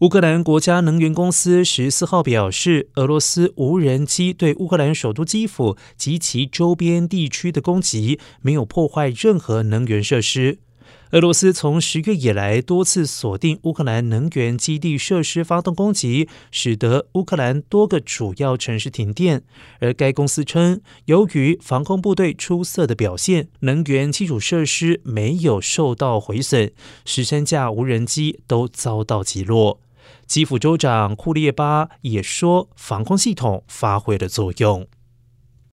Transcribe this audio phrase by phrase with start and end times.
[0.00, 10.60] 乌克兰国家能源公司十四号表示，俄罗斯无人机对乌克兰首都基辅及其周边地区的攻击没有破坏任何能源设施。
[11.10, 19.42] 俄罗斯从十月以来多次锁定乌克兰能源基地设施发动攻击，使得乌克兰多个主要城市停电。
[19.80, 26.70] 而该公司称，由于防空部队出色的表现，能源基础设施没有受到毁损，
[27.04, 29.80] 十三架无人机都遭到击落。
[30.26, 34.86] 基辅州长库列巴也说，防空系统发挥了作用。